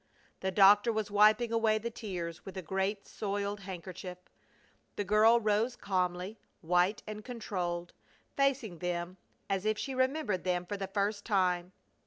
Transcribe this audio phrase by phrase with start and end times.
[0.39, 4.17] The doctor was wiping away the tears with a great, soiled handkerchief.
[4.95, 7.93] The girl rose calmly, white and controlled,
[8.35, 9.17] facing them
[9.47, 11.71] as if she remembered them for the first time.